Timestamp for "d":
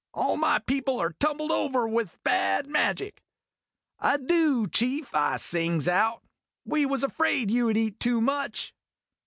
7.71-7.77